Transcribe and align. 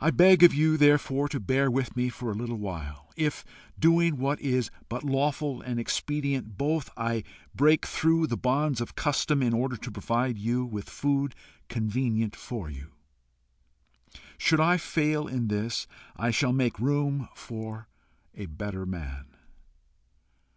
I 0.00 0.10
beg 0.10 0.42
of 0.42 0.52
you, 0.52 0.76
therefore, 0.76 1.28
to 1.28 1.38
bear 1.38 1.70
with 1.70 1.94
me 1.96 2.08
for 2.08 2.32
a 2.32 2.34
little 2.34 2.56
while, 2.56 3.12
if, 3.16 3.44
doing 3.78 4.16
what 4.18 4.40
is 4.40 4.72
but 4.88 5.04
lawful 5.04 5.62
and 5.62 5.78
expedient 5.78 6.58
both, 6.58 6.90
I 6.96 7.22
break 7.54 7.86
through 7.86 8.26
the 8.26 8.36
bonds 8.36 8.80
of 8.80 8.96
custom 8.96 9.40
in 9.40 9.54
order 9.54 9.76
to 9.76 9.90
provide 9.92 10.36
you 10.36 10.64
with 10.64 10.90
food 10.90 11.36
convenient 11.68 12.34
for 12.34 12.68
you. 12.68 12.90
Should 14.36 14.58
I 14.58 14.78
fail 14.78 15.28
in 15.28 15.46
this, 15.46 15.86
I 16.16 16.32
shall 16.32 16.52
make 16.52 16.80
room 16.80 17.28
for 17.32 17.86
a 18.34 18.46
better 18.46 18.84
man. 18.84 19.26